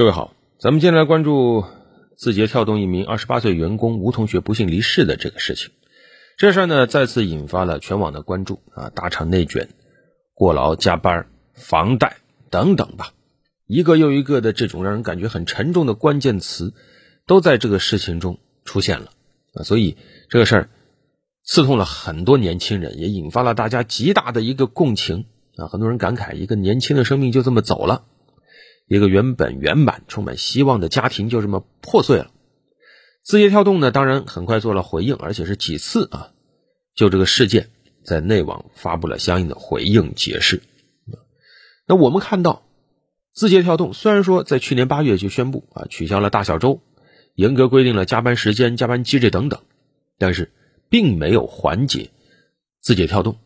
[0.00, 1.62] 各位好，咱们接下来关注
[2.16, 5.72] 字节跳动一名二十八岁员工吴同学不幸离世的这个事情。
[6.38, 8.88] 这事儿呢，再次引发了全网的关注啊！
[8.88, 9.68] 大厂内卷、
[10.32, 12.16] 过劳加班、房贷
[12.48, 13.12] 等等吧，
[13.66, 16.72] 一个又一个的这种让人感觉很沉重的关键词，
[17.26, 19.10] 都在这个事情中出现了
[19.52, 19.64] 啊！
[19.64, 19.98] 所以
[20.30, 20.70] 这个事儿
[21.44, 25.26] 刺痛了很多年轻人，也引发了大家极大的一个共情
[25.58, 25.68] 啊！
[25.68, 28.06] 很多人感慨，一个年轻的生命就这么走了。
[28.90, 32.32] 一个原本圆满、充满希望的家庭就这么破碎了。
[33.22, 36.32] 字节跳动呢，当然很快做了回应，而且是几次啊，
[36.96, 37.70] 就这个事件
[38.02, 40.60] 在内网发布了相应的回应解释。
[41.86, 42.64] 那我们看到，
[43.32, 46.80] 字节跳动虽然说在去年八月就宣布啊取消了大小周，
[47.36, 49.60] 严格规定了加班时间、加班机制等等，
[50.18, 50.50] 但是
[50.88, 52.10] 并没有缓解
[52.80, 53.38] 字节跳动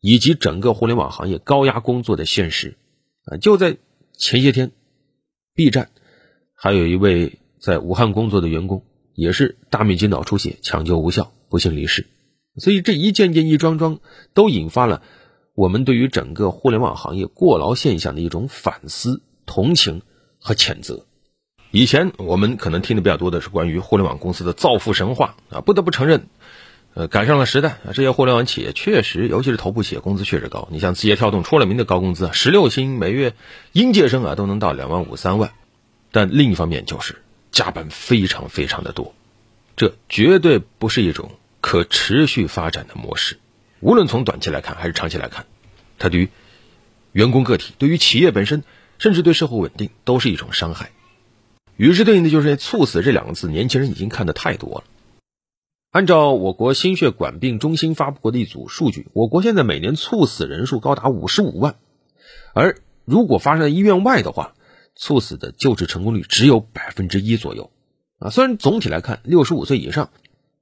[0.00, 2.76] 以及整个互联网行业高压工作的现实
[3.24, 3.76] 啊，就在
[4.16, 4.70] 前些天。
[5.54, 5.90] B 站
[6.52, 8.82] 还有一位在武汉工作的员工，
[9.14, 12.06] 也是大面积脑出血，抢救无效，不幸离世。
[12.56, 14.00] 所以这一件件一桩桩，
[14.34, 15.02] 都引发了
[15.54, 20.02] 我们对于整个互联网行业过劳现象的一种反思、同情
[20.40, 21.06] 和谴责。
[21.70, 26.26] 以前我们可能听的比较多的是关于互联网公司的造富神话啊，不得不承认，
[26.94, 30.68] 呃，赶上了时代啊，这些互联网企业确实，尤其是头部企业，工资确实高。
[30.70, 33.34] 你像字节跳动出了名的高工资，十六薪每月，
[33.72, 35.52] 应届生啊都能到两万五三万。
[36.12, 37.16] 但另一方面就是
[37.50, 39.12] 加班非常非常的多，
[39.76, 43.38] 这绝对不是一种可持续发展的模式。
[43.80, 45.46] 无论从短期来看还是长期来看，
[45.98, 46.28] 它对于
[47.10, 48.62] 员工个体、对于企业本身，
[48.98, 50.92] 甚至对社会稳定都是一种伤害。
[51.76, 54.84] 与之对应的就是“猝死”这两个字，年轻人已经看的太多了。
[55.94, 61.76] 按照我国心血管病中心发布过的一组数据，我国现在每年猝死人数高达五十五万，
[62.52, 64.56] 而如果发生在医院外的话，
[64.96, 67.70] 猝死的救治成功率只有百分之一左右，
[68.18, 70.10] 啊，虽然总体来看，六十五岁以上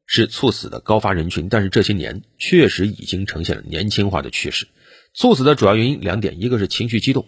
[0.05, 4.69] 是猝死的高发人群，但是这些年确实已经呈现了年轻化的趋势。
[5.15, 7.27] 猝死的主要原因两点，一个是情绪激动，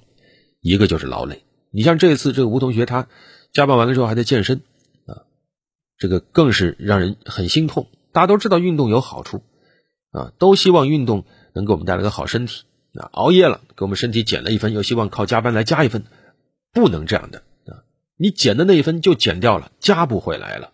[0.60, 1.42] 一个就是劳累。
[1.70, 3.08] 你像这次这个吴同学，他
[3.54, 4.60] 加班完了之后还在健身，
[5.98, 7.88] 这个更是让人很心痛。
[8.12, 9.42] 大家都知道运动有好处，
[10.10, 11.24] 啊，都希望运动
[11.54, 12.64] 能给我们带来个好身体。
[12.94, 16.04] 啊，熬夜了给我们身体减了一分，又希望靠加班来加一分。
[16.72, 17.82] 不能这样的啊！
[18.16, 20.70] 你减的那一分就减掉了，加不回来了。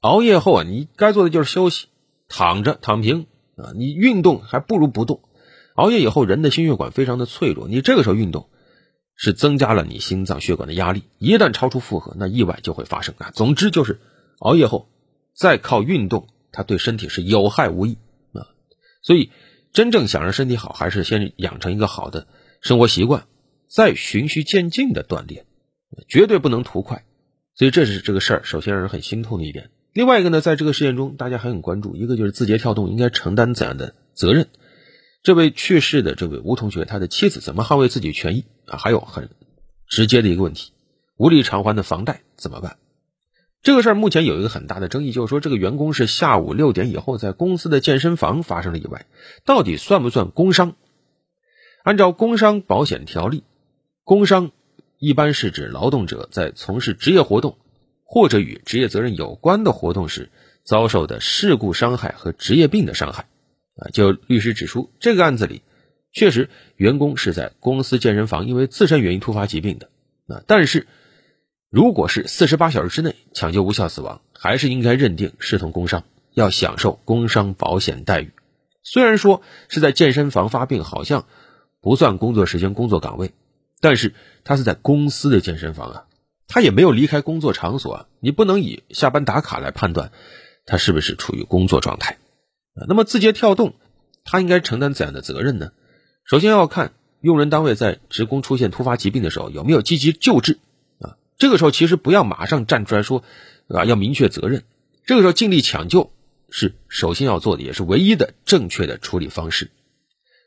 [0.00, 1.88] 熬夜后啊，你该做的就是休息，
[2.28, 3.72] 躺着躺平啊。
[3.74, 5.22] 你运动还不如不动。
[5.74, 8.48] 熬夜以后，人的心血管非常的脆弱，你这个时候运动，
[9.16, 11.02] 是增加了你心脏血管的压力。
[11.18, 13.32] 一旦超出负荷，那意外就会发生啊。
[13.34, 13.98] 总之就是，
[14.40, 14.90] 熬夜后
[15.32, 17.96] 再靠运动，它对身体是有害无益
[18.32, 18.50] 啊。
[19.00, 19.30] 所以，
[19.72, 22.26] 真正想让身体好，还是先养成一个好的
[22.60, 23.26] 生活习惯。
[23.68, 25.46] 再循序渐进的锻炼，
[26.08, 27.04] 绝对不能图快，
[27.54, 29.70] 所以这是这个事儿首先让人很心痛的一点。
[29.92, 34.48] 另外一个呢，在这个事件中，大家还很关注，一个就是字节跳动应该承担怎样的责任？
[35.22, 38.76] 这位去世的这位吴同学，他的妻子怎么捍卫自己权益啊？
[38.76, 39.30] 还有很
[39.86, 40.72] 直接的一个问题，
[41.16, 42.76] 无力偿还的房贷怎么办？
[43.62, 49.04] 这个事儿目前有一个很大的争议，就是说这个员工是下午六点以后在公司的健身房发生了意外，
[49.44, 50.76] 到底算不算工伤？
[51.82, 53.44] 按照工伤保险条例。
[54.02, 54.50] 工伤
[54.98, 57.58] 一般是指劳动者在从事职业活动
[58.02, 60.30] 或者与职业责任有关的活动时
[60.64, 63.26] 遭受的事故伤害和职业病的伤害。
[63.76, 65.62] 啊，就律师指出，这个案子里
[66.12, 69.90] 确实员工是在公司健身房因为自身原因突发疾病的。
[70.26, 70.86] 啊，但是
[71.70, 76.02] 如果是四十八小时之内抢救无效死亡，还是应该认定视同工伤，
[76.34, 78.32] 要享受工伤保险待遇。
[78.82, 81.26] 虽然说是在健身房发病，好像
[81.80, 83.30] 不算工作时间、工作岗位。
[83.80, 86.04] 但是他是在公司的健身房啊，
[86.48, 90.10] 他也没有离开工作场所啊，你不能以下班打卡来判断
[90.66, 92.18] 他是不是处于工作状态。
[92.88, 93.74] 那么字节跳动，
[94.24, 95.70] 他应该承担怎样的责任呢？
[96.24, 100.58] 首先要看用人单位在职工出现突发疾病的时候有没有积极救治。
[101.40, 103.24] 这个时候其实不要马上站出来说
[103.66, 104.62] 啊要明确责任，
[105.04, 106.12] 这个时候尽力抢救
[106.50, 109.72] 是首先要做的，也是唯一的正确的处理方式。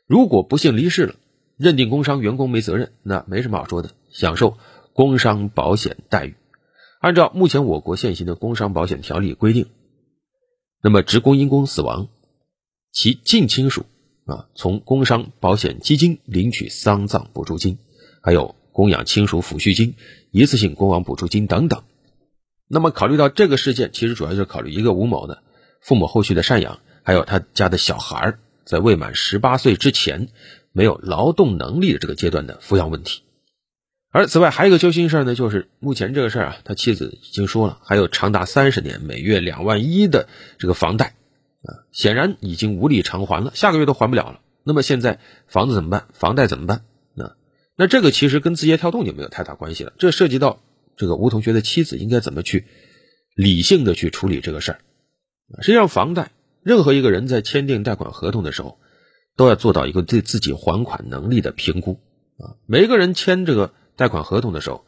[0.06, 1.16] 如果不幸离世了。
[1.56, 4.58] 认定工伤，员工没责任，那没什么好说的，享受
[4.92, 6.34] 工伤保险待遇。
[7.00, 9.68] 按照目前我国现行的工伤保险条例规定，
[10.82, 12.08] 那么职工因公死亡，
[12.90, 13.86] 其近亲属
[14.26, 17.78] 啊，从工伤保险基金领取丧葬补助金，
[18.20, 19.94] 还有供养亲属抚恤金、
[20.30, 21.84] 一次性工亡补助金等等。
[22.68, 25.42] 那么考虑到这个事件，其实主要就是考虑一个吴某的
[25.80, 28.36] 父母后续的赡养，还有他家的小孩
[28.66, 30.28] 在未满十八岁之前。
[30.76, 33.22] 没有劳动能力的这个阶段的抚养问题，
[34.10, 40.26] 而此外还有一个揪心事儿呢，就是目前这个事儿啊，他妻子已经说了，还有长达三十年、每月两万一的
[40.58, 41.14] 这个房贷
[41.62, 44.40] 啊，显然已经无力偿还了，下个月都还不了了。
[44.64, 46.08] 那么现在房子怎么办？
[46.12, 46.82] 房贷怎么办？
[47.76, 50.60] 那这个其实跟字节跳动就没有太大关系了，这涉及到
[50.96, 52.66] 这个吴同学的妻子应该怎么去
[53.34, 54.78] 理性的去处理这个事儿。
[55.60, 56.30] 实际上，房贷
[56.62, 58.78] 任何一个人在签订贷款合同的时候，
[59.36, 62.00] 都要做到一个对自己还款能力的评估
[62.38, 62.56] 啊。
[62.66, 63.72] 每一个人签这个。
[63.96, 64.84] 贷款合同的时候，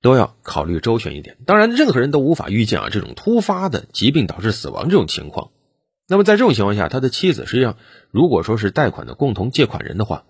[0.00, 1.36] 都要考虑周全一点。
[1.44, 5.50] 当然，任何人都无法预见啊这种突发的疾病导致死亡这种情况。
[6.08, 7.76] 那么在这种情况下，他的妻子实际上
[8.10, 10.24] 如果说是贷款的共同借款人的话，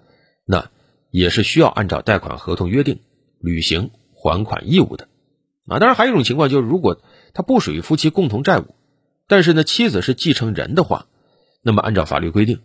[0.45, 0.69] 那
[1.11, 3.01] 也是需要按照贷款合同约定
[3.41, 5.09] 履行还款义务的
[5.67, 5.79] 啊。
[5.79, 7.01] 当然，还有一种情况就是，如果
[7.35, 8.75] 他不属于夫妻共同债务，
[9.27, 11.07] 但是呢妻子是继承人的话，
[11.63, 12.61] 那么按照法律规定，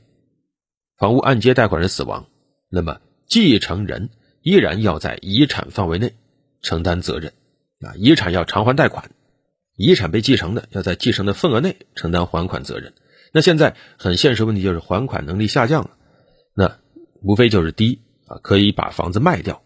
[0.98, 2.28] 房屋按揭贷款人死亡，
[2.70, 4.10] 那么继承人。
[4.46, 6.16] 依然要在遗产范围内
[6.62, 7.32] 承担责任，
[7.80, 9.10] 啊，遗产要偿还贷款，
[9.78, 12.94] 遗产被继承的要在继承的份额内承担还款责任。
[13.32, 15.92] 那现在很现实问题就是还款能力下降了，
[16.54, 16.78] 那
[17.22, 19.62] 无非就是第一啊，可以把房子卖掉，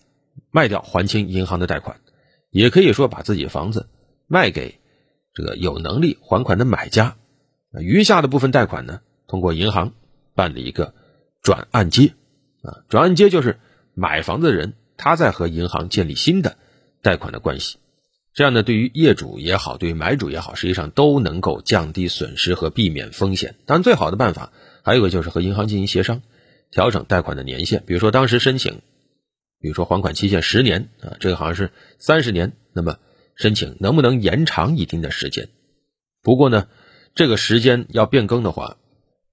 [0.51, 1.99] 卖掉还清银行的贷款，
[2.49, 3.89] 也可以说把自己房子
[4.27, 4.79] 卖给
[5.33, 7.17] 这个有能力还款的买家，
[7.79, 9.93] 余下的部分贷款呢，通过银行
[10.35, 10.93] 办理一个
[11.41, 12.13] 转按揭，
[12.61, 13.59] 啊，转按揭就是。
[13.99, 16.55] 买房子的人，他在和银行建立新的
[17.01, 17.79] 贷款的关系，
[18.35, 23.55] 这样呢，对于业主也好，对于买主也好，实际上都能够降低损失和避免风险。
[23.65, 26.21] 当然，最好的办法还有一个就是和银行进行协商，
[26.71, 27.83] 调整贷款的年限。
[27.85, 28.81] 比如说当时申请，
[29.59, 32.97] 比如说还款期限十年啊，这个好像是三十年，那么
[33.35, 35.49] 申请能不能延长一定的时间？
[36.23, 36.67] 不过呢，
[37.15, 38.77] 这个时间要变更的话，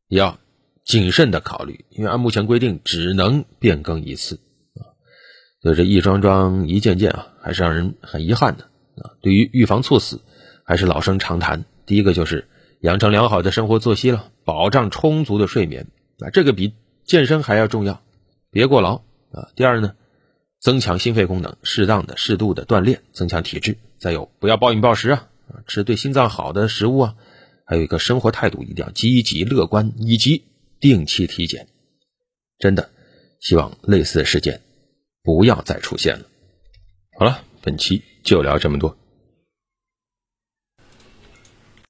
[0.09, 0.39] 要
[0.85, 4.41] 谨慎的考虑，因为按目前规定只能变更一次。
[5.63, 8.65] 所以这一桩桩一件件啊，还是让人很遗憾的
[9.03, 9.17] 啊。
[9.23, 10.21] 对于预防猝死，
[10.63, 11.65] 还是老生常谈。
[11.87, 12.47] 第一个就是
[12.81, 15.87] 养成良好的生活作息了，保障充足的睡眠
[16.19, 16.75] 啊，这个比
[17.07, 18.03] 健身还要重要，
[18.51, 19.51] 别过劳啊。
[19.57, 19.95] 第二呢，
[20.61, 23.79] 增强心肺功能，适当的、适度的锻炼，增强体质。
[23.99, 25.29] 再有，不要暴饮暴食啊，
[25.67, 27.15] 吃对心脏好的食物啊。
[27.67, 30.45] 还有一个生活态度一定要积极乐观，以及
[30.81, 31.69] 定期体检。
[32.59, 32.91] 真的，
[33.41, 34.61] 希望类似的事件。
[35.23, 36.27] 不要再出现了。
[37.19, 38.99] 好了，本期就聊这么多。